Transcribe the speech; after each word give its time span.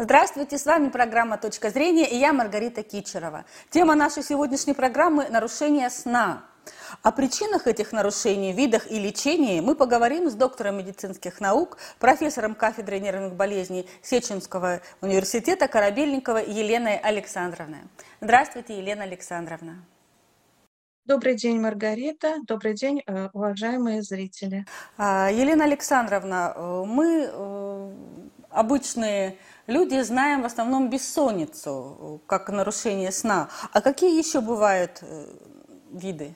Здравствуйте, 0.00 0.58
с 0.58 0.64
вами 0.64 0.90
программа 0.90 1.38
«Точка 1.38 1.70
зрения» 1.70 2.08
и 2.08 2.16
я 2.16 2.32
Маргарита 2.32 2.84
Кичерова. 2.84 3.44
Тема 3.68 3.96
нашей 3.96 4.22
сегодняшней 4.22 4.72
программы– 4.72 5.26
нарушение 5.30 5.90
сна. 5.90 6.44
О 7.02 7.10
причинах 7.10 7.66
этих 7.66 7.90
нарушений, 7.90 8.52
видах 8.52 8.88
и 8.88 9.00
лечении 9.00 9.58
мы 9.58 9.74
поговорим 9.74 10.30
с 10.30 10.34
доктором 10.34 10.78
медицинских 10.78 11.40
наук, 11.40 11.78
профессором 11.98 12.54
кафедры 12.54 13.00
нервных 13.00 13.34
болезней 13.34 13.88
Сеченского 14.00 14.82
университета 15.00 15.66
Корабельникова 15.66 16.38
Еленой 16.38 16.96
Александровной. 16.98 17.80
Здравствуйте, 18.20 18.78
Елена 18.78 19.02
Александровна. 19.02 19.84
Добрый 21.08 21.36
день, 21.36 21.58
Маргарита. 21.58 22.36
Добрый 22.46 22.74
день, 22.74 23.02
э, 23.06 23.30
уважаемые 23.32 24.02
зрители. 24.02 24.66
А, 24.98 25.30
Елена 25.30 25.64
Александровна, 25.64 26.52
э, 26.54 26.84
мы 26.86 27.30
э, 27.32 27.92
обычные 28.50 29.38
люди 29.66 30.00
знаем 30.02 30.42
в 30.42 30.46
основном 30.46 30.90
бессонницу, 30.90 32.22
как 32.26 32.48
нарушение 32.48 33.12
сна. 33.12 33.48
А 33.72 33.80
какие 33.80 34.18
еще 34.18 34.40
бывают 34.40 35.02
виды? 35.90 36.34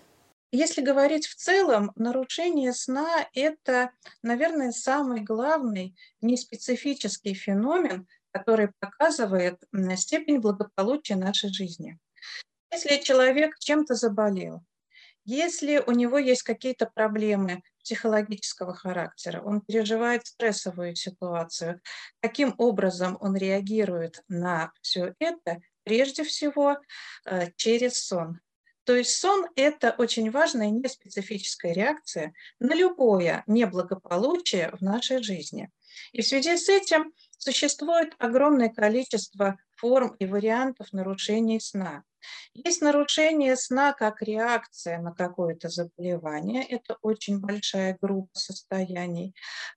Если 0.54 0.82
говорить 0.82 1.26
в 1.26 1.34
целом, 1.34 1.92
нарушение 1.96 2.74
сна– 2.74 3.26
это, 3.34 3.90
наверное, 4.22 4.70
самый 4.70 5.20
главный 5.22 5.96
неспецифический 6.20 7.32
феномен, 7.32 8.06
который 8.32 8.68
показывает 8.78 9.62
степень 9.96 10.40
благополучия 10.40 11.16
нашей 11.16 11.50
жизни. 11.52 11.98
Если 12.70 12.98
человек 12.98 13.58
чем-то 13.58 13.94
заболел, 13.94 14.62
если 15.24 15.82
у 15.86 15.92
него 15.92 16.18
есть 16.18 16.42
какие-то 16.42 16.86
проблемы 16.86 17.62
психологического 17.82 18.74
характера, 18.74 19.42
он 19.42 19.60
переживает 19.60 20.26
стрессовую 20.26 20.94
ситуацию, 20.94 21.80
каким 22.20 22.54
образом 22.58 23.16
он 23.20 23.36
реагирует 23.36 24.22
на 24.28 24.72
все 24.80 25.14
это, 25.18 25.60
прежде 25.84 26.24
всего 26.24 26.78
э, 27.24 27.50
через 27.56 28.04
сон. 28.04 28.40
То 28.84 28.96
есть 28.96 29.16
сон– 29.16 29.46
это 29.56 29.94
очень 29.96 30.30
важная 30.30 30.70
неспецифическая 30.70 31.72
реакция 31.72 32.32
на 32.58 32.74
любое 32.74 33.44
неблагополучие 33.46 34.70
в 34.72 34.82
нашей 34.82 35.22
жизни. 35.22 35.70
И 36.12 36.22
в 36.22 36.26
связи 36.26 36.56
с 36.56 36.68
этим 36.68 37.12
существует 37.38 38.14
огромное 38.18 38.70
количество 38.70 39.56
форм 39.76 40.16
и 40.18 40.26
вариантов 40.26 40.92
нарушений 40.92 41.60
сна. 41.60 42.02
Есть 42.54 42.82
нарушение 42.82 43.56
сна 43.56 43.92
как 43.92 44.22
реакция 44.22 44.98
на 44.98 45.12
какое-то 45.12 45.68
заболевание, 45.68 46.64
это 46.64 46.96
очень 47.02 47.40
большая 47.40 47.96
группа 48.00 48.30
состояний, 48.34 49.34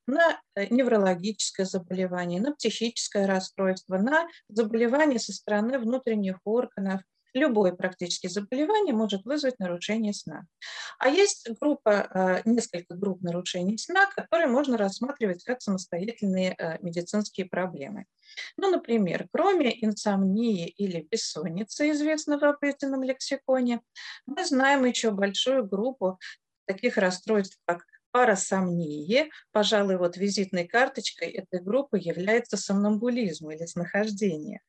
на 0.08 0.40
э, 0.56 0.68
неврологическое 0.68 1.66
заболевание, 1.66 2.42
на 2.42 2.54
психическое 2.54 3.26
расстройство, 3.26 3.98
на 3.98 4.28
заболевание 4.50 5.20
со 5.20 5.34
стороны 5.34 5.80
внутренних 5.80 6.40
органов, 6.44 7.02
любое 7.36 7.74
практически 7.74 8.28
заболевание 8.28 8.94
может 8.94 9.26
вызвать 9.26 9.60
нарушение 9.60 10.14
сна. 10.14 10.46
А 10.98 11.10
есть 11.10 11.48
группа, 11.60 12.10
э, 12.46 12.50
несколько 12.50 12.96
групп 12.96 13.22
нарушений 13.22 13.78
сна, 13.78 14.08
которые 14.16 14.48
можно 14.48 14.78
рассматривать 14.78 15.44
как 15.44 15.62
самостоятельные 15.62 16.56
э, 16.58 16.78
медицинские 16.82 17.46
проблемы. 17.46 18.06
Ну, 18.58 18.72
например, 18.72 19.28
кроме 19.32 19.86
инсомнии 19.86 20.68
или 20.68 21.02
бессонницы, 21.02 21.92
известной 21.92 22.38
в 22.38 22.44
обыденном 22.44 23.04
лексиконе, 23.04 23.82
мы 24.26 24.46
знаем 24.46 24.86
еще 24.86 25.12
большую 25.12 25.68
группу 25.68 26.20
таких 26.66 26.98
расстройств, 26.98 27.60
как 27.66 27.84
парасомнии. 28.12 29.30
Пожалуй, 29.52 29.98
вот 29.98 30.16
визитной 30.16 30.66
карточкой 30.66 31.32
этой 31.32 31.62
группы 31.62 32.00
является 32.00 32.56
сомнамбулизм 32.56 33.50
или 33.50 33.66
снахождение. 33.66 34.62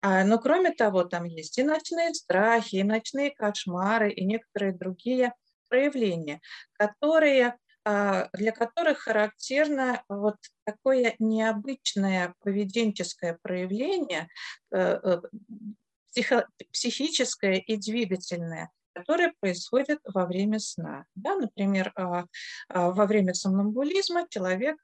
А, 0.00 0.24
но 0.24 0.38
кроме 0.38 0.72
того, 0.72 1.04
там 1.04 1.24
есть 1.24 1.58
и 1.58 1.62
ночные 1.62 2.14
страхи, 2.14 2.76
и 2.76 2.82
ночные 2.84 3.30
кошмары, 3.30 4.12
и 4.12 4.24
некоторые 4.24 4.72
другие 4.72 5.32
проявления, 5.68 6.40
которые, 6.72 7.56
а, 7.84 8.28
для 8.32 8.52
которых 8.52 9.00
характерно 9.00 10.02
вот 10.08 10.36
такое 10.64 11.16
необычное 11.18 12.34
поведенческое 12.40 13.38
проявление, 13.42 14.28
э, 14.70 14.98
э, 15.02 16.42
психическое 16.72 17.58
и 17.58 17.76
двигательное, 17.76 18.70
которое 18.92 19.32
происходит 19.40 20.00
во 20.04 20.26
время 20.26 20.58
сна. 20.58 21.06
Да, 21.14 21.36
например, 21.36 21.92
а, 21.96 22.24
во 22.68 23.06
время 23.06 23.34
сомнамбулизма 23.34 24.26
человек 24.28 24.76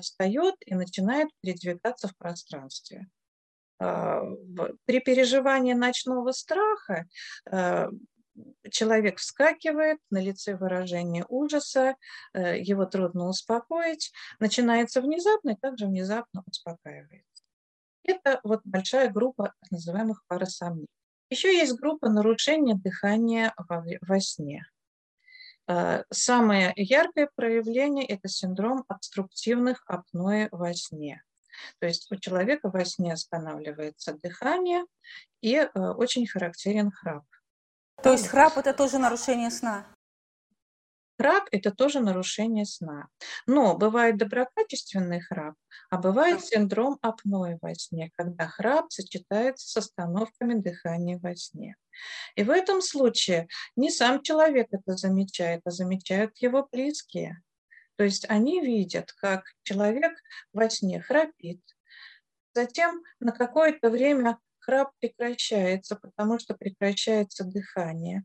встает 0.00 0.54
и 0.64 0.74
начинает 0.74 1.28
передвигаться 1.40 2.08
в 2.08 2.16
пространстве. 2.16 3.08
А, 3.78 4.22
при 4.84 5.00
переживании 5.00 5.74
ночного 5.74 6.32
страха 6.32 7.06
а, 7.50 7.88
человек 8.70 9.18
вскакивает, 9.18 9.98
на 10.10 10.18
лице 10.20 10.56
выражение 10.56 11.24
ужаса, 11.28 11.96
э, 12.34 12.60
его 12.60 12.84
трудно 12.84 13.28
успокоить, 13.28 14.12
начинается 14.38 15.00
внезапно 15.00 15.50
и 15.50 15.56
также 15.56 15.86
внезапно 15.86 16.42
успокаивается. 16.46 17.44
Это 18.02 18.40
вот 18.44 18.60
большая 18.64 19.10
группа 19.10 19.54
так 19.60 19.70
называемых 19.70 20.22
парасомний. 20.28 20.86
Еще 21.30 21.56
есть 21.56 21.78
группа 21.78 22.08
нарушения 22.08 22.74
дыхания 22.74 23.54
во 23.58 24.20
сне. 24.20 24.64
А, 25.66 26.04
самое 26.12 26.72
яркое 26.76 27.28
проявление– 27.34 28.06
это 28.06 28.28
синдром 28.28 28.84
обструктивных 28.88 29.82
апноэ 29.86 30.48
во 30.52 30.72
сне. 30.74 31.22
То 31.78 31.86
есть 31.86 32.10
у 32.10 32.16
человека 32.16 32.70
во 32.70 32.84
сне 32.84 33.12
останавливается 33.12 34.14
дыхание 34.14 34.84
и 35.40 35.54
э, 35.56 35.68
очень 35.74 36.26
характерен 36.26 36.90
храп. 36.90 37.24
То 38.02 38.12
есть 38.12 38.28
храп– 38.28 38.56
это 38.58 38.72
тоже 38.74 38.98
нарушение 38.98 39.50
сна? 39.50 39.86
Храп– 41.18 41.48
это 41.50 41.70
тоже 41.70 42.00
нарушение 42.00 42.66
сна. 42.66 43.08
Но 43.46 43.76
бывает 43.76 44.18
доброкачественный 44.18 45.20
храп, 45.20 45.54
а 45.88 45.96
бывает 45.96 46.44
синдром 46.44 46.98
апноэ 47.00 47.58
во 47.62 47.74
сне, 47.74 48.10
когда 48.16 48.46
храп 48.46 48.92
сочетается 48.92 49.66
с 49.66 49.76
остановками 49.78 50.54
дыхания 50.54 51.18
во 51.18 51.34
сне. 51.34 51.76
И 52.34 52.44
в 52.44 52.50
этом 52.50 52.82
случае 52.82 53.48
не 53.76 53.90
сам 53.90 54.22
человек 54.22 54.68
это 54.72 54.96
замечает, 54.96 55.62
а 55.64 55.70
замечают 55.70 56.36
его 56.38 56.68
близкие. 56.70 57.42
То 57.96 58.04
есть 58.04 58.26
они 58.28 58.60
видят, 58.60 59.12
как 59.12 59.44
человек 59.62 60.18
во 60.52 60.68
сне 60.68 61.00
храпит, 61.00 61.60
затем 62.54 63.02
на 63.20 63.32
какое-то 63.32 63.90
время 63.90 64.38
храп 64.58 64.90
прекращается, 65.00 65.96
потому 65.96 66.38
что 66.38 66.54
прекращается 66.54 67.44
дыхание. 67.44 68.24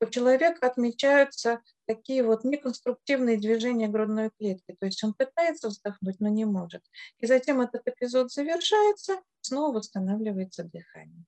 У 0.00 0.06
человека 0.06 0.66
отмечаются 0.66 1.62
такие 1.86 2.22
вот 2.22 2.44
неконструктивные 2.44 3.38
движения 3.38 3.88
грудной 3.88 4.30
клетки, 4.38 4.76
то 4.78 4.86
есть 4.86 5.02
он 5.02 5.14
пытается 5.14 5.68
вздохнуть, 5.68 6.20
но 6.20 6.28
не 6.28 6.44
может. 6.44 6.82
И 7.18 7.26
затем 7.26 7.60
этот 7.60 7.86
эпизод 7.86 8.32
завершается, 8.32 9.20
снова 9.40 9.76
восстанавливается 9.78 10.64
дыхание 10.64 11.24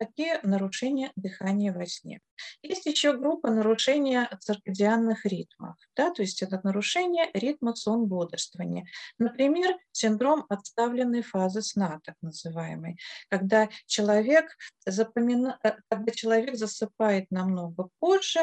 такие 0.00 0.40
нарушения 0.42 1.12
дыхания 1.14 1.72
во 1.72 1.84
сне. 1.86 2.20
Есть 2.62 2.86
еще 2.86 3.12
группа 3.12 3.50
нарушения 3.50 4.28
циркадианных 4.40 5.26
ритмов, 5.26 5.76
да, 5.94 6.10
то 6.10 6.22
есть 6.22 6.42
это 6.42 6.58
нарушение 6.64 7.28
ритма 7.34 7.76
сон-бодрствования. 7.76 8.86
Например, 9.18 9.76
синдром 9.92 10.46
отставленной 10.48 11.20
фазы 11.20 11.60
сна, 11.60 12.00
так 12.02 12.14
называемый, 12.22 12.98
когда 13.28 13.68
человек, 13.86 14.56
запомина... 14.86 15.58
Э, 15.62 15.72
когда 15.90 16.12
человек 16.12 16.56
засыпает 16.56 17.30
намного 17.30 17.90
позже, 17.98 18.40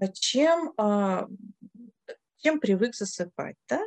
э, 0.00 0.12
чем, 0.12 0.72
а, 0.78 1.28
чем 2.38 2.58
привык 2.58 2.96
засыпать. 2.96 3.56
Да? 3.68 3.80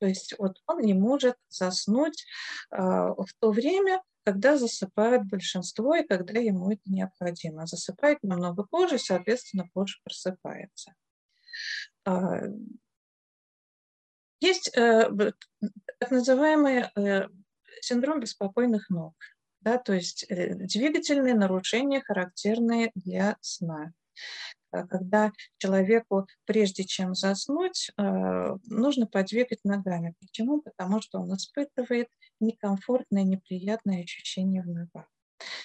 То 0.00 0.06
есть 0.06 0.34
вот 0.38 0.60
он 0.66 0.80
не 0.80 0.94
может 0.94 1.36
заснуть 1.48 2.26
а, 2.70 3.14
в 3.14 3.28
то 3.38 3.52
время, 3.52 4.02
когда 4.26 4.56
засыпает 4.56 5.24
большинство 5.28 5.94
и 5.94 6.04
когда 6.04 6.40
ему 6.40 6.72
это 6.72 6.82
необходимо. 6.86 7.64
Засыпает 7.66 8.18
намного 8.24 8.64
позже, 8.64 8.98
соответственно, 8.98 9.68
позже 9.72 9.98
просыпается. 10.02 10.94
А, 12.04 12.40
есть 14.40 14.76
э, 14.76 15.08
так 16.00 16.10
называемый 16.10 16.86
э, 16.96 17.28
синдром 17.80 18.18
беспокойных 18.18 18.90
ног, 18.90 19.14
да, 19.60 19.78
то 19.78 19.92
есть 19.92 20.26
э, 20.28 20.56
двигательные 20.56 21.34
нарушения, 21.34 22.02
характерные 22.02 22.90
для 22.96 23.36
сна. 23.40 23.92
А 24.70 24.86
когда 24.86 25.32
человеку, 25.58 26.26
прежде 26.44 26.84
чем 26.84 27.14
заснуть, 27.14 27.90
а, 27.96 28.56
нужно 28.66 29.06
подвигать 29.06 29.64
ногами. 29.64 30.14
Почему? 30.20 30.60
Потому 30.60 31.00
что 31.00 31.20
он 31.20 31.34
испытывает 31.34 32.08
некомфортное, 32.40 33.22
неприятное 33.22 34.02
ощущение 34.02 34.62
в 34.62 34.68
ногах. 34.68 35.06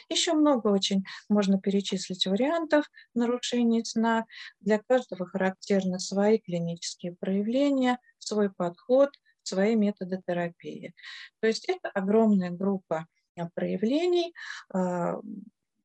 Еще 0.09 0.33
много 0.33 0.68
очень 0.68 1.03
можно 1.30 1.59
перечислить 1.59 2.25
вариантов 2.25 2.86
нарушений 3.13 3.83
сна. 3.86 4.25
Для 4.59 4.80
каждого 4.80 5.25
характерны 5.25 6.00
свои 6.00 6.39
клинические 6.39 7.15
проявления, 7.15 7.98
свой 8.19 8.51
подход, 8.51 9.09
свои 9.44 9.75
методы 9.75 10.21
терапии. 10.25 10.94
То 11.39 11.48
есть 11.48 11.68
это 11.69 11.89
огромная 11.89 12.51
группа 12.51 13.07
проявлений, 13.56 14.33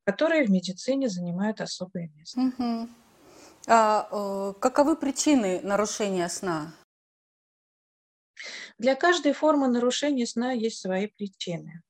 которые 0.06 0.46
в 0.46 0.50
медицине 0.50 1.08
занимают 1.08 1.60
особое 1.60 2.08
место. 2.14 2.40
Угу. 2.40 2.88
А 3.66 4.08
э, 4.10 4.52
каковы 4.60 4.96
причины 4.96 5.60
нарушения 5.62 6.28
сна? 6.28 6.72
Для 8.78 8.94
каждой 8.94 9.32
формы 9.32 9.66
нарушения 9.66 10.26
сна 10.26 10.52
есть 10.52 10.80
свои 10.80 11.08
причины. 11.08 11.82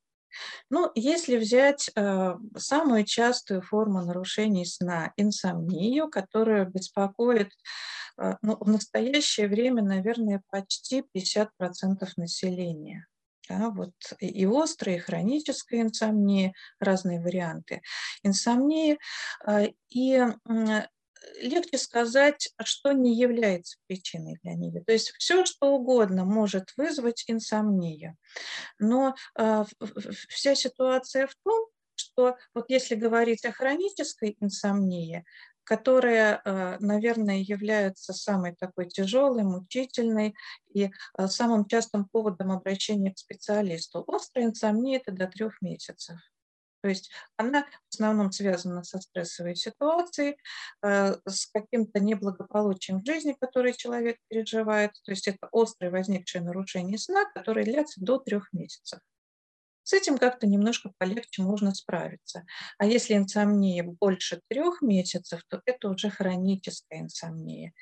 Ну, 0.71 0.91
если 0.95 1.37
взять 1.37 1.91
э, 1.95 2.35
самую 2.57 3.05
частую 3.05 3.61
форму 3.61 4.03
нарушений 4.03 4.65
сна– 4.65 5.13
инсомнию, 5.17 6.09
которая 6.09 6.65
беспокоит 6.65 7.53
э, 8.19 8.37
ну, 8.41 8.57
в 8.59 8.69
настоящее 8.69 9.49
время, 9.49 9.83
наверное, 9.83 10.43
почти 10.51 11.05
50% 11.15 11.49
населения. 12.17 13.07
Да, 13.49 13.71
вот 13.71 13.93
и 14.21 14.45
острая, 14.47 14.97
и 14.97 15.01
хроническая 15.01 15.83
инсомния, 15.83 16.53
разные 16.81 17.21
варианты 17.21 17.83
инсомнии. 18.23 18.99
Э, 19.47 19.69
и 19.89 20.21
легче 21.41 21.79
сказать, 21.79 22.53
что 22.65 22.93
не 22.93 23.15
является 23.15 23.79
причиной 23.87 24.39
для 24.43 24.55
нее. 24.55 24.83
То 24.85 24.93
есть 24.93 25.13
все, 25.19 25.45
что 25.45 25.73
угодно 25.73 26.25
может 26.25 26.73
вызвать 26.77 27.25
инсомнию. 27.27 28.17
Но 28.79 29.15
э, 29.39 29.65
вся 30.29 30.55
ситуация 30.55 31.27
в 31.27 31.35
том, 31.45 31.67
что 31.95 32.37
вот 32.55 32.67
если 32.69 32.95
говорить 32.95 33.45
о 33.45 33.53
хронической 33.53 34.37
инсомнии, 34.41 35.25
которая, 35.67 36.41
э, 36.45 36.77
наверное, 36.79 37.39
является 37.39 38.13
самой 38.13 38.55
такой 38.55 38.87
тяжелой, 38.87 39.43
мучительной 39.43 40.35
и 40.73 40.91
э, 41.19 41.27
самым 41.27 41.67
частым 41.67 42.07
поводом 42.07 42.53
обращения 42.53 43.13
к 43.13 43.19
специалисту. 43.19 44.05
Острая 44.07 44.47
инсомния– 44.47 44.99
это 45.05 45.13
до 45.13 45.27
трех 45.27 45.61
месяцев. 45.61 46.19
То 46.83 46.89
есть 46.89 47.11
она 47.37 47.65
в 47.65 47.95
основном 47.95 48.31
связана 48.31 48.85
со 48.85 49.01
стрессовой 49.01 49.57
ситуацией, 49.57 50.37
э, 50.83 51.17
с 51.27 51.47
каким-то 51.47 51.99
неблагополучием 51.99 53.01
в 53.03 53.07
жизни, 53.07 53.37
который 53.39 53.73
человек 53.73 54.19
переживает. 54.29 54.93
То 55.05 55.11
есть 55.11 55.27
это 55.27 55.49
острое 55.51 55.91
возникшее 55.91 56.43
нарушение 56.43 56.99
сна, 56.99 57.25
которое 57.35 57.65
длится 57.65 58.01
до 58.01 58.19
трех 58.19 58.53
месяцев. 58.53 59.01
С 59.87 59.93
этим 59.93 60.19
как-то 60.19 60.49
немножко 60.49 60.91
полегче 60.99 61.43
можно 61.43 61.73
справиться. 61.73 62.45
А 62.77 62.87
если 62.87 63.15
инсомния 63.15 63.85
больше 63.85 64.41
трех 64.49 64.83
месяцев, 64.83 65.43
то 65.49 65.63
это 65.65 65.91
уже 65.91 66.11
хроническая 66.11 67.03
инсомния. 67.03 67.73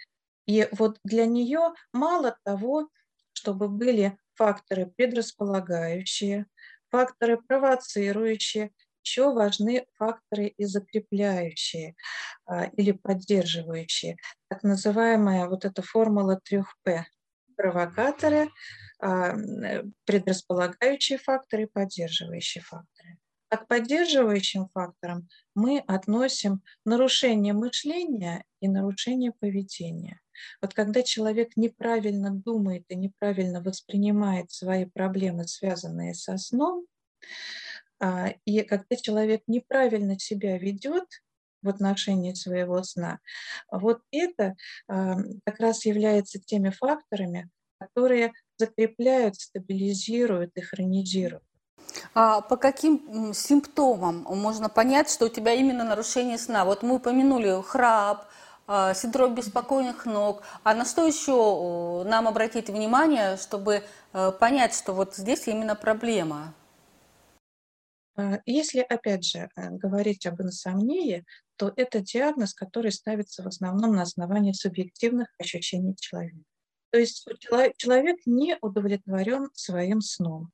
И 0.47 0.69
вот 0.73 0.99
для 1.03 1.25
нее 1.25 1.73
мало 1.95 2.37
того, 2.45 2.91
чтобы 3.33 3.71
были 3.71 4.19
факторы 4.35 4.93
предрасполагающие, 4.95 6.45
факторы 6.91 7.41
провоцирующие, 7.41 8.73
еще 9.03 9.33
важны 9.33 9.87
факторы 9.95 10.49
и 10.49 10.65
закрепляющие 10.67 11.95
а, 12.45 12.67
или 12.67 12.93
поддерживающие. 12.93 14.19
Так 14.49 14.62
называемая 14.62 15.49
вот 15.49 15.65
эта 15.65 15.81
формула 15.81 16.39
3П. 16.45 17.06
Провокаторы, 17.56 18.51
а, 18.99 19.35
предрасполагающие 20.05 21.19
факторы, 21.19 21.67
поддерживающие 21.67 22.62
факторы. 22.62 23.19
А 23.51 23.56
к 23.56 23.69
поддерживающим 23.69 24.69
факторам 24.75 25.29
мы 25.55 25.79
относим 25.87 26.62
нарушение 26.85 27.53
мышления 27.53 28.45
и 28.61 28.69
нарушение 28.69 29.33
поведения. 29.33 30.21
Вот 30.61 30.75
когда 30.75 31.03
человек 31.03 31.56
неправильно 31.56 32.31
думает 32.31 32.85
и 32.89 32.97
неправильно 32.97 33.62
воспринимает 33.62 34.51
свои 34.51 34.87
проблемы, 34.87 35.47
связанные 35.47 36.15
со 36.15 36.37
сном, 36.37 36.87
а, 38.01 38.33
и 38.45 38.62
когда 38.62 38.97
человек 38.97 39.43
неправильно 39.47 40.19
себя 40.19 40.59
ведет 40.59 41.05
в 41.65 41.69
отношении 41.69 42.35
своего 42.35 42.83
сна, 42.83 43.19
вот 43.71 44.01
это 44.13 44.55
а, 44.89 45.17
как 45.45 45.59
раз 45.59 45.85
является 45.85 46.39
теми 46.39 46.71
факторами, 46.71 47.51
которые 47.79 48.33
закрепляют, 48.57 49.37
стабилизируют 49.37 50.53
и 50.55 50.61
хронизируют. 50.61 51.43
А 52.15 52.41
по 52.41 52.57
каким 52.57 53.33
симптомам 53.35 54.25
можно 54.29 54.69
понять, 54.69 55.11
что 55.11 55.27
у 55.27 55.29
тебя 55.29 55.53
именно 55.53 55.85
нарушение 55.85 56.39
сна? 56.39 56.65
Вот 56.65 56.83
мы 56.83 56.97
упомянули 56.97 57.63
храп, 57.63 58.27
а, 58.67 58.95
синдром 58.95 59.35
беспокойных 59.35 60.07
ног. 60.07 60.43
А 60.63 60.75
на 60.75 60.85
что 60.85 61.07
еще 61.07 62.03
нам 62.07 62.27
обратить 62.27 62.71
внимание, 62.71 63.37
чтобы 63.37 63.83
э, 64.13 64.33
понять, 64.41 64.75
что 64.75 64.93
вот 64.95 65.15
здесь 65.17 65.47
именно 65.49 65.75
проблема? 65.75 66.55
А, 68.17 68.41
если, 68.47 68.81
опять 68.81 69.25
же, 69.25 69.49
э, 69.57 69.71
говорить 69.71 70.27
об 70.27 70.41
инсомнии, 70.41 71.25
то 71.57 71.73
это 71.77 72.01
диагноз, 72.01 72.55
который 72.55 72.93
ставится 72.93 73.43
в 73.43 73.47
основном 73.47 73.97
на 73.97 74.03
основании 74.03 74.53
субъективных 74.53 75.29
ощущений 75.39 75.97
человека. 75.97 76.39
То 76.91 76.99
есть 76.99 77.27
человек 77.77 78.19
не 78.25 78.57
удовлетворен 78.61 79.49
своим 79.55 80.01
сном. 80.01 80.51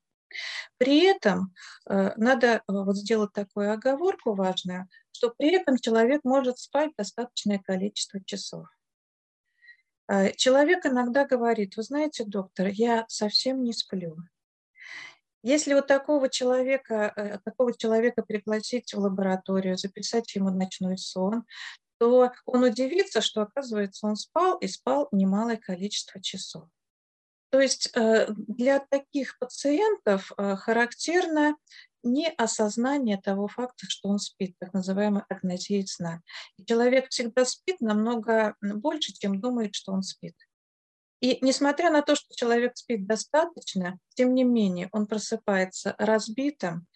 При 0.79 1.05
этом 1.05 1.53
э, 1.89 2.13
надо 2.17 2.47
э, 2.47 2.61
вот 2.67 2.97
сделать 2.97 3.33
такую 3.33 3.73
оговорку 3.73 4.35
важную, 4.35 4.89
что 5.13 5.35
при 5.37 5.55
этом 5.55 5.77
человек 5.77 6.23
может 6.25 6.59
спать 6.59 6.93
достаточное 6.97 7.59
количество 7.59 8.23
часов. 8.25 8.67
Человек 10.37 10.87
иногда 10.87 11.25
говорит, 11.25 11.77
вы 11.77 11.85
знаете, 11.85 12.25
доктор, 12.25 12.67
я 12.67 13.05
совсем 13.07 13.63
не 13.63 13.73
сплю. 13.73 14.17
Если 15.43 15.73
вот 15.75 15.87
такого 15.87 16.29
человека, 16.29 17.13
э, 17.17 17.39
такого 17.45 17.77
человека 17.77 18.23
пригласить 18.23 18.93
в 18.93 18.99
лабораторию, 18.99 19.79
записать 19.79 20.35
ему 20.35 20.51
ночной 20.51 20.99
сон, 20.99 21.45
то 21.99 22.33
он 22.47 22.63
удивится, 22.65 23.21
что, 23.21 23.43
оказывается, 23.43 24.07
он 24.07 24.17
спал 24.17 24.57
и 24.59 24.67
спал 24.69 25.09
немалое 25.13 25.57
количество 25.57 26.21
часов. 26.23 26.65
То 27.51 27.61
есть 27.61 27.91
э, 27.95 28.27
для 28.29 28.79
таких 28.79 29.39
пациентов 29.39 30.33
э, 30.37 30.57
характерно 30.57 31.57
неосознание 32.03 33.21
того 33.21 33.49
факта, 33.49 33.87
что 33.89 34.09
он 34.09 34.19
спит, 34.19 34.55
так 34.59 34.73
называемая 34.73 35.27
агнозия 35.29 35.85
сна. 35.87 36.21
И 36.57 36.65
человек 36.65 37.09
всегда 37.11 37.45
спит 37.45 37.81
намного 37.81 38.55
больше, 38.61 39.13
чем 39.13 39.41
думает, 39.41 39.75
что 39.75 39.93
он 39.93 40.03
спит. 40.03 40.35
И 41.21 41.39
несмотря 41.43 41.91
на 41.91 42.03
то, 42.03 42.15
что 42.15 42.35
человек 42.35 42.77
спит 42.77 43.07
достаточно, 43.07 43.99
тем 44.15 44.35
не 44.35 44.45
менее 44.45 44.89
он 44.93 45.07
просыпается 45.07 45.95
разбитым, 45.99 46.87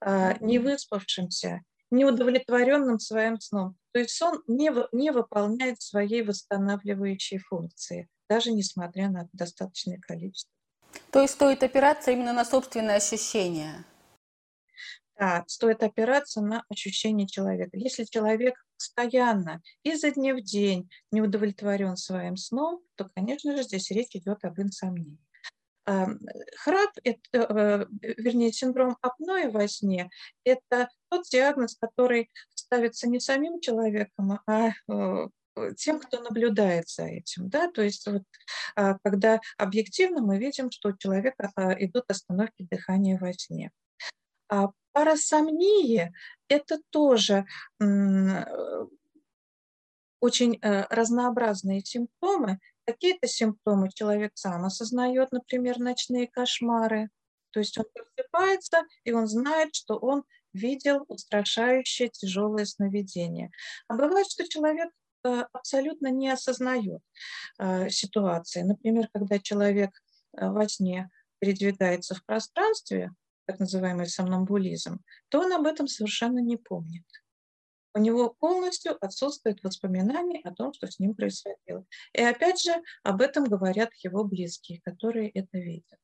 а, 0.00 0.36
не 0.40 0.58
выспавшимся, 0.58 1.62
неудовлетворенным 1.90 2.98
своим 2.98 3.40
сном. 3.40 3.76
То 3.92 4.00
есть 4.00 4.10
сон 4.10 4.42
не, 4.46 4.72
не 4.92 5.10
выполняет 5.10 5.80
своей 5.80 6.22
восстанавливающей 6.22 7.38
функции, 7.38 8.08
даже 8.28 8.52
несмотря 8.52 9.08
на 9.08 9.28
достаточное 9.32 9.98
количество. 9.98 10.52
То 11.10 11.22
есть 11.22 11.34
стоит 11.34 11.62
опираться 11.62 12.10
именно 12.10 12.32
на 12.32 12.44
собственные 12.44 12.96
ощущения? 12.96 13.84
Да, 15.18 15.44
стоит 15.48 15.82
опираться 15.82 16.40
на 16.40 16.64
ощущения 16.68 17.26
человека. 17.26 17.76
Если 17.76 18.04
человек 18.04 18.54
постоянно, 18.76 19.60
изо 19.82 20.12
дня 20.12 20.34
в 20.34 20.40
день 20.42 20.88
не 21.10 21.20
удовлетворен 21.20 21.96
своим 21.96 22.36
сном, 22.36 22.80
то, 22.94 23.10
конечно 23.14 23.56
же, 23.56 23.64
здесь 23.64 23.90
речь 23.90 24.14
идет 24.14 24.44
об 24.44 24.60
инсомнии. 24.60 25.18
Храп, 25.84 26.90
это, 27.02 27.18
э, 27.32 27.86
вернее, 28.18 28.52
синдром 28.52 28.96
апноэ 29.00 29.48
во 29.48 29.66
сне, 29.66 30.10
это 30.44 30.88
тот 31.08 31.24
диагноз, 31.30 31.76
который 31.80 32.30
ставится 32.54 33.08
не 33.08 33.20
самим 33.20 33.58
человеком, 33.60 34.38
а 34.46 34.68
э, 34.68 35.28
тем, 35.76 35.98
кто 36.00 36.20
наблюдает 36.20 36.88
за 36.88 37.04
этим. 37.04 37.48
Да? 37.48 37.70
То 37.70 37.82
есть 37.82 38.06
вот, 38.06 38.22
а, 38.76 38.98
когда 39.02 39.40
объективно 39.56 40.20
мы 40.20 40.38
видим, 40.38 40.70
что 40.70 40.90
у 40.90 40.96
человека 40.96 41.50
а, 41.56 41.72
идут 41.82 42.04
остановки 42.08 42.66
дыхания 42.70 43.18
во 43.18 43.32
сне. 43.32 43.70
А 44.48 44.68
парасомния– 44.98 46.12
это 46.48 46.80
тоже 46.90 47.46
очень 50.20 50.58
э, 50.60 50.86
разнообразные 50.90 51.82
симптомы. 51.84 52.58
Какие-то 52.84 53.28
симптомы 53.28 53.90
человек 53.94 54.32
сам 54.34 54.64
осознает, 54.64 55.30
например, 55.30 55.78
ночные 55.78 56.26
кошмары. 56.26 57.10
То 57.50 57.60
есть 57.60 57.78
он 57.78 57.84
просыпается, 57.94 58.82
и 59.04 59.12
он 59.12 59.28
знает, 59.28 59.76
что 59.76 59.96
он 59.96 60.24
видел 60.52 61.04
устрашающее 61.06 62.08
тяжелое 62.08 62.64
сновидение. 62.64 63.52
А 63.86 63.94
бывает, 63.94 64.28
что 64.28 64.48
человек 64.48 64.90
э, 65.22 65.44
абсолютно 65.52 66.08
не 66.08 66.28
осознает 66.28 67.02
э, 67.60 67.88
ситуации. 67.90 68.62
Например, 68.62 69.08
когда 69.12 69.38
человек 69.38 69.90
во 70.32 70.68
сне 70.68 71.08
передвигается 71.38 72.16
в 72.16 72.24
пространстве, 72.24 73.12
так 73.48 73.60
называемый 73.60 74.06
сомнамбулизм, 74.06 75.00
то 75.30 75.40
он 75.40 75.52
об 75.54 75.66
этом 75.66 75.88
совершенно 75.88 76.38
не 76.38 76.58
помнит. 76.58 77.06
у 77.94 77.98
него 77.98 78.36
полностью 78.38 79.02
отсутствует 79.02 79.62
воспоминаний 79.64 80.42
о 80.44 80.52
том, 80.52 80.74
что 80.74 80.86
с 80.86 80.98
ним 81.00 81.14
происходило. 81.14 81.84
И 82.12 82.22
опять 82.22 82.60
же, 82.60 82.72
об 83.02 83.22
этом 83.22 83.44
говорят 83.44 83.90
его 84.04 84.22
близкие, 84.22 84.82
которые 84.84 85.30
это 85.30 85.58
видят. 85.58 85.98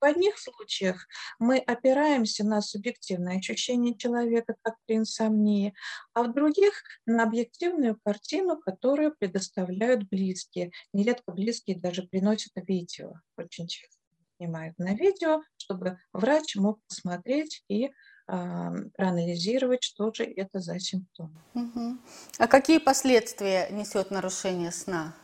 В 0.00 0.04
одних 0.04 0.38
случаях 0.38 1.06
мы 1.38 1.58
опираемся 1.58 2.44
на 2.44 2.62
субъективное 2.62 3.36
ощущение 3.38 3.96
человека, 3.96 4.56
как 4.62 4.76
при 4.86 4.96
инсомнии, 4.96 5.74
а 6.14 6.22
в 6.22 6.32
других– 6.32 6.82
на 7.06 7.24
объективную 7.24 8.00
картину, 8.02 8.58
которую 8.58 9.14
предоставляют 9.16 10.08
близкие. 10.08 10.70
Нередко 10.94 11.32
близкие 11.32 11.78
даже 11.78 12.02
приносят 12.02 12.52
видео, 12.56 13.20
очень 13.36 13.68
часто 13.68 13.95
снимают 14.36 14.78
на 14.78 14.94
видео, 14.94 15.42
чтобы 15.56 15.98
врач 16.12 16.56
мог 16.56 16.80
посмотреть 16.88 17.62
и 17.68 17.90
а, 18.28 18.72
проанализировать, 18.96 19.82
что 19.82 20.12
же 20.12 20.24
это 20.24 20.60
за 20.60 20.78
симптомы. 20.78 21.40
Угу. 21.54 21.98
А 22.38 22.48
какие 22.48 22.78
последствия 22.78 23.68
несет 23.70 24.10
нарушение 24.10 24.72
сна? 24.72 25.14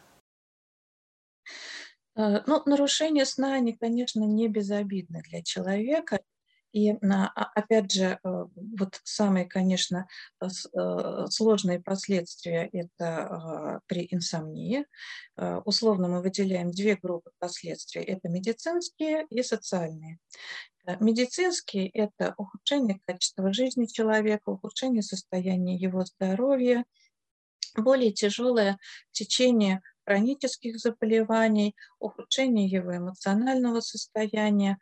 Э, 2.16 2.40
ну, 2.47 2.62
нарушение 2.66 3.25
сна, 3.25 3.54
они, 3.54 3.73
конечно, 3.73 4.23
не 4.25 4.49
безобидны 4.49 5.23
для 5.23 5.42
человека. 5.42 6.21
И 6.73 6.91
а, 6.91 7.26
опять 7.55 7.93
же, 7.93 8.19
э, 8.23 8.45
вот 8.55 9.00
самые, 9.05 9.45
конечно, 9.45 10.07
э, 10.41 10.47
сложные 11.29 11.81
последствия– 11.81 12.69
это 12.73 13.81
при 13.87 14.09
инсомнии. 14.11 14.87
Условно 15.37 16.09
мы 16.09 16.23
выделяем 16.23 16.71
две 16.71 16.97
группы 16.97 17.31
последствий– 17.38 18.02
это 18.02 18.29
медицинские 18.29 19.26
и 19.31 19.43
социальные. 19.43 20.19
Медицинские– 20.99 21.88
это 21.95 22.35
ухудшение 22.37 23.00
качества 23.07 23.52
жизни 23.52 23.87
человека, 23.87 24.50
ухудшение 24.50 25.02
состояния 25.02 25.76
его 25.76 26.05
здоровья, 26.05 26.85
более 27.76 28.12
тяжелое 28.12 28.79
течение 29.12 29.81
хронических 30.05 30.79
заболеваний, 30.79 31.76
ухудшение 31.99 32.67
его 32.67 32.97
эмоционального 32.97 33.81
состояния, 33.81 34.79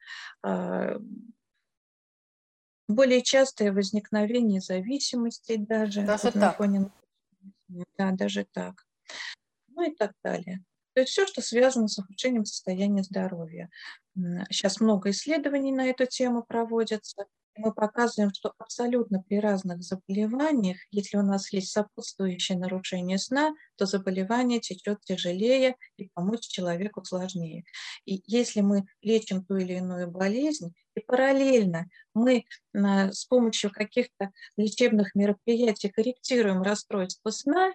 более 2.95 3.23
частое 3.23 3.73
возникновение 3.73 4.61
зависимостей 4.61 5.57
даже. 5.57 6.03
Даже 6.03 6.33
так? 6.33 6.57
Фоне... 6.57 6.91
Да, 7.97 8.11
даже 8.13 8.47
так. 8.53 8.87
Ну 9.69 9.91
и 9.91 9.95
так 9.95 10.13
далее. 10.23 10.65
То 10.95 11.01
есть 11.01 11.13
все, 11.13 11.27
что 11.27 11.41
связано 11.41 11.89
с 11.89 11.99
ухудшением 11.99 12.45
состояния 12.45 13.03
здоровья. 13.03 13.71
Сейчас 14.51 14.81
много 14.81 15.11
исследований 15.11 15.73
на 15.73 15.87
эту 15.87 16.07
тему 16.07 16.43
проводятся 16.43 17.27
мы 17.61 17.73
показываем, 17.73 18.33
что 18.35 18.53
абсолютно 18.59 19.23
при 19.23 19.39
разных 19.39 19.83
заболеваниях, 19.83 20.79
если 20.91 21.17
у 21.17 21.23
нас 21.23 21.53
есть 21.53 21.71
сопутствующее 21.73 22.59
нарушение 22.59 23.19
сна, 23.19 23.55
то 23.77 23.87
заболевание 23.87 24.61
течет 24.61 25.01
тяжелее 25.05 25.77
и 25.97 26.09
помочь 26.15 26.49
человеку 26.49 27.05
сложнее. 27.05 27.65
И 28.05 28.23
если 28.27 28.61
мы 28.61 28.87
лечим 29.03 29.45
ту 29.45 29.57
или 29.57 29.75
иную 29.75 30.11
болезнь, 30.11 30.75
и 30.97 31.01
параллельно 31.01 31.87
мы 32.15 32.45
с 32.75 33.25
помощью 33.27 33.71
каких-то 33.71 34.31
лечебных 34.57 35.15
мероприятий 35.15 35.89
корректируем 35.89 36.63
расстройство 36.63 37.31
сна, 37.31 37.73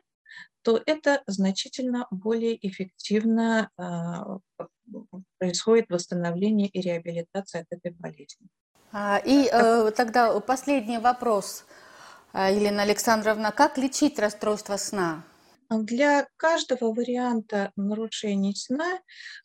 то 0.64 0.82
это 0.86 1.22
значительно 1.28 2.08
более 2.10 2.58
эффективно 2.68 3.70
а, 3.78 4.40
происходит 5.38 5.90
восстановление 5.90 6.68
и 6.68 6.82
реабилитация 6.82 7.62
от 7.62 7.68
этой 7.70 7.92
болезни. 7.92 8.48
А, 8.98 9.18
и 9.18 9.50
э, 9.52 9.92
тогда 9.92 10.40
последний 10.40 11.00
вопрос, 11.00 11.66
а, 12.32 12.50
Елена 12.50 12.84
Александровна. 12.84 13.52
Как 13.52 13.78
лечить 13.78 14.18
расстройство 14.20 14.78
сна? 14.78 15.26
Для 15.70 16.26
каждого 16.38 16.94
варианта 16.94 17.74
нарушений 17.76 18.56
сна 18.56 19.00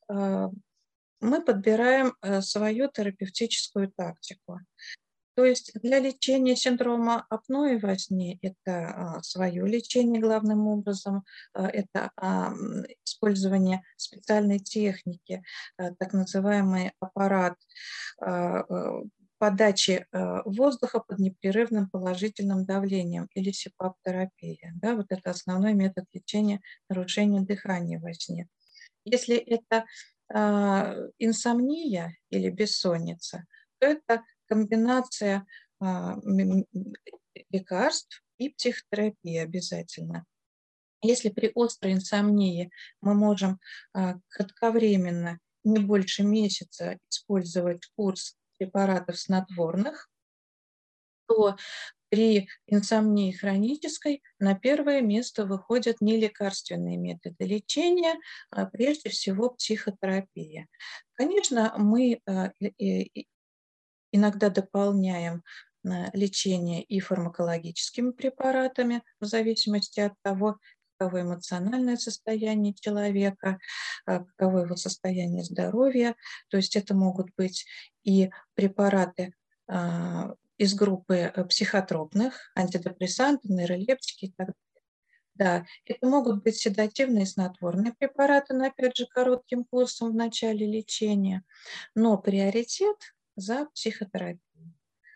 э, 0.09 0.49
мы 1.21 1.43
подбираем 1.43 2.15
э, 2.23 2.43
свою 2.43 2.89
терапевтическую 2.93 3.91
тактику. 3.91 4.61
То 5.35 5.45
есть 5.45 5.73
для 5.83 5.99
лечения 5.99 6.55
синдрома 6.55 7.27
апноэ 7.29 7.81
во 7.81 7.99
сне 7.99 8.39
это 8.43 8.61
а, 9.17 9.23
свое 9.23 9.67
лечение 9.67 10.21
главным 10.21 10.69
образом, 10.69 11.25
это 11.55 12.11
использование 13.05 13.83
специальной 13.97 14.59
техники, 14.59 15.43
так 15.77 16.13
называемый 16.13 16.93
аппарат 17.01 17.55
подачи 19.41 20.07
э, 20.13 20.43
воздуха 20.45 21.01
под 21.01 21.19
непрерывным 21.19 21.89
положительным 21.89 22.67
давлением 22.67 23.27
или 23.35 23.53
сипап-терапия. 23.53 24.73
Да, 24.75 24.95
вот 24.95 25.07
это 25.09 25.31
основной 25.31 25.73
метод 25.73 26.05
лечения 26.13 26.61
нарушения 26.91 27.41
дыхания 27.41 27.99
во 27.99 28.13
сне. 28.13 28.49
Если 29.07 29.37
это 29.37 29.87
э, 30.29 31.09
инсомния 31.19 32.15
или 32.29 32.51
бессонница, 32.51 33.47
то 33.79 33.87
это 33.87 34.23
комбинация 34.47 35.47
э, 35.81 35.87
лекарств 37.49 38.23
и 38.37 38.51
психотерапии 38.51 39.39
обязательно. 39.39 40.27
Если 41.01 41.31
при 41.31 41.51
острой 41.55 41.95
инсомнии 41.95 42.71
мы 43.01 43.15
можем 43.15 43.59
э, 43.95 44.17
кратковременно, 44.29 45.39
не 45.65 45.79
больше 45.79 46.25
месяца, 46.25 46.99
использовать 47.09 47.87
курс 47.97 48.37
препаратов 48.61 49.19
снотворных, 49.19 50.11
то 51.27 51.57
при 52.11 52.49
инсомнии 52.67 53.33
хронической 53.33 54.23
на 54.39 54.55
первое 54.55 55.01
место 55.01 55.47
выходят 55.47 56.01
нелекарственные 56.01 56.99
методы 56.99 57.45
лечения, 57.47 58.17
а 58.51 58.67
прежде 58.67 59.09
всего 59.09 59.51
психотерапия. 59.51 60.67
Конечно, 61.15 61.73
мы 61.79 62.21
а, 62.27 62.51
иногда 64.13 64.51
дополняем 64.51 65.43
а, 65.87 66.11
лечение 66.13 66.83
и 66.83 67.01
фармакологическими 67.01 68.11
препаратами 68.11 69.03
в 69.21 69.25
зависимости 69.25 70.01
от 70.01 70.15
того, 70.23 70.59
каково 71.01 71.23
эмоциональное 71.23 71.97
состояние 71.97 72.75
человека, 72.75 73.59
а, 74.07 74.25
каково 74.25 74.65
его 74.65 74.77
состояние 74.77 75.45
здоровья. 75.45 76.15
То 76.49 76.59
есть 76.59 76.77
это 76.77 76.95
могут 76.95 77.29
быть 77.37 77.67
и 78.05 78.31
препараты 78.55 79.33
а, 79.67 80.35
из 80.59 80.75
группы 80.75 81.33
э, 81.35 81.45
психотропных, 81.45 82.53
антидепрессанты, 82.55 83.49
нейролептики 83.51 84.27
и 84.27 84.33
так 84.37 84.49
далее. 84.49 84.55
Да, 85.35 85.67
это 85.87 86.07
могут 86.07 86.43
быть 86.43 86.57
седативные 86.57 87.25
снотворные 87.25 87.95
препараты, 87.99 88.53
но 88.53 88.67
опять 88.67 88.95
же 88.99 89.07
коротким 89.07 89.65
курсом 89.65 90.11
в 90.11 90.15
начале 90.15 90.67
лечения, 90.67 91.45
но 91.95 92.19
приоритет 92.19 92.99
за 93.37 93.67
психотерапией. 93.75 94.43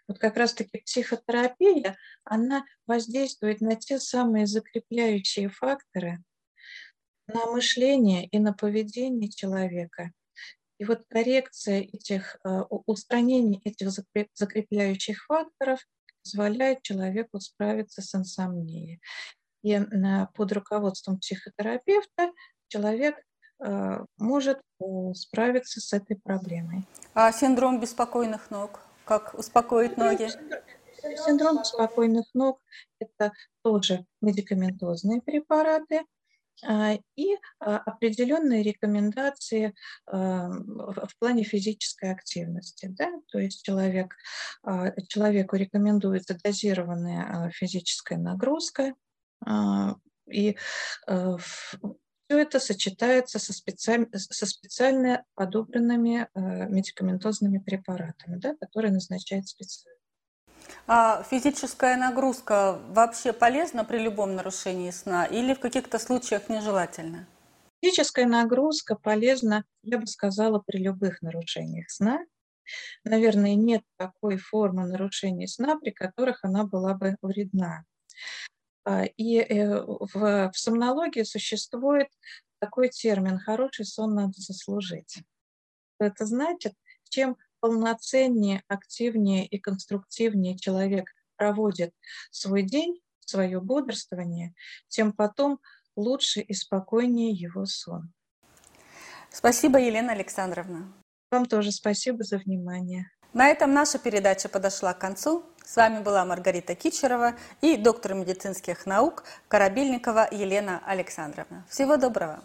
Вот 0.07 0.19
как 0.19 0.37
раз-таки 0.37 0.79
психотерапия, 0.79 1.97
она 2.25 2.65
воздействует 2.87 3.61
на 3.61 3.77
те 3.77 3.99
самые 3.99 4.47
закрепляющие 4.47 5.49
факторы, 5.49 6.23
на 7.27 7.47
мышление 7.47 8.27
и 8.27 8.39
на 8.39 8.53
поведение 8.53 9.31
человека. 9.31 10.13
И 10.79 10.85
вот 10.85 11.05
коррекция 11.09 11.81
этих, 11.81 12.37
э, 12.45 12.63
устранение 12.87 13.61
этих 13.65 13.91
закрепляющих 14.35 15.25
факторов 15.27 15.81
позволяет 16.23 16.83
человеку 16.83 17.41
справиться 17.41 18.03
с 18.03 18.15
инсомнией. 18.15 19.01
И 19.63 19.79
под 20.35 20.53
руководством 20.53 21.19
психотерапевта 21.19 22.33
человек 22.69 23.17
э, 23.65 24.05
может 24.19 24.59
э, 24.59 24.85
справиться 25.15 25.81
с 25.81 25.93
этой 25.93 26.17
проблемой. 26.17 26.85
А 27.15 27.33
синдром 27.33 27.81
беспокойных 27.81 28.51
ног? 28.51 28.84
Как 29.05 29.35
успокоить 29.35 29.97
ноги? 29.97 30.29
Синдром 31.27 31.65
спокойных 31.65 32.27
ног– 32.33 32.61
это 32.99 33.33
тоже 33.63 34.07
медикаментозные 34.23 35.21
препараты 35.21 36.03
а, 36.63 36.95
и 37.17 37.37
а, 37.61 37.77
определенные 37.79 38.63
рекомендации 38.63 39.75
а, 40.07 40.49
в 40.49 41.19
плане 41.19 41.45
физической 41.45 42.11
активности. 42.11 42.87
Да? 42.91 43.11
То 43.31 43.39
есть 43.39 43.63
человек, 43.65 44.15
человеку 45.09 45.57
рекомендуется 45.57 46.39
дозированная 46.43 47.51
физическая 47.51 48.19
нагрузка, 48.19 48.95
и 50.31 50.57
все 52.26 52.38
это 52.38 52.59
сочетается 52.61 53.38
со, 53.38 53.52
специаль... 53.52 54.09
со 54.12 54.47
специально 54.47 55.25
подобранными 55.35 56.28
э, 56.35 56.69
медикаментозными 56.69 57.59
препаратами, 57.59 58.37
да, 58.37 58.54
которые 58.57 58.93
назначают 58.93 59.49
специально. 59.49 59.99
А 60.87 61.23
физическая 61.23 61.97
нагрузка 61.97 62.81
вообще 62.88 63.33
полезна 63.33 63.85
при 63.85 63.99
любом 63.99 64.35
нарушении 64.35 64.90
сна 64.90 65.26
или 65.26 65.54
в 65.54 65.61
каких-то 65.61 65.99
случаях 65.99 66.49
нежелательна? 66.49 67.26
Физическая 67.83 68.26
нагрузка 68.26 68.95
полезна, 68.95 69.64
я 69.83 69.99
бы 69.99 70.07
сказала, 70.07 70.62
при 70.66 70.78
любых 70.78 71.21
нарушениях 71.21 71.90
сна. 71.90 72.21
Наверное, 73.04 73.54
нет 73.54 73.83
такой 73.99 74.38
формы 74.38 74.87
нарушения 74.87 75.47
сна, 75.47 75.78
при 75.78 75.90
которых 75.90 76.40
она 76.45 76.64
была 76.64 76.95
бы 76.95 77.16
вредна. 77.21 77.85
А, 78.85 79.05
и 79.05 79.38
э, 79.38 79.83
в, 79.83 80.50
в 80.53 80.59
сомнологии 80.59 81.23
существует 81.23 82.09
такой 82.59 82.88
термин 82.91 83.38
«хороший 83.38 83.85
сон 83.85 84.14
надо 84.14 84.35
заслужить». 84.37 85.23
Это 85.99 86.26
значит, 86.26 86.75
чем 87.09 87.37
полноценнее, 87.61 88.62
активнее 88.69 89.47
и 89.47 89.59
конструктивнее 89.59 90.59
человек 90.59 91.09
проводит 91.37 91.95
свой 92.31 92.62
день, 92.62 93.00
свое 93.21 93.61
бодрствование, 93.61 94.55
тем 94.88 95.12
потом 95.12 95.61
лучше 95.97 96.41
и 96.41 96.53
спокойнее 96.53 97.31
его 97.31 97.64
сон. 97.64 98.12
Спасибо, 99.31 99.79
Елена 99.81 100.12
Александровна. 100.12 100.93
Вам 101.31 101.47
тоже 101.47 101.73
спасибо 101.73 102.23
за 102.23 102.38
внимание. 102.38 103.11
На 103.33 103.49
этом 103.49 103.73
наша 103.73 103.99
передача 103.99 104.49
подошла 104.49 104.95
к 104.95 105.00
концу. 105.00 105.45
С 105.64 105.76
вами 105.76 106.02
была 106.02 106.26
Маргарита 106.26 106.75
Кичерова 106.75 107.35
и 107.62 107.76
доктор 107.78 108.12
медицинских 108.12 108.85
наук 108.85 109.25
Корабельникова 109.49 110.28
Елена 110.30 110.83
Александровна. 110.85 111.64
Всего 111.71 111.97
доброго! 111.97 112.44